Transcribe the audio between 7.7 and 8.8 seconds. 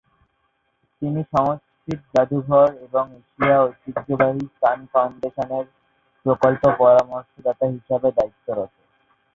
হিসেবে দায়িত্বরত।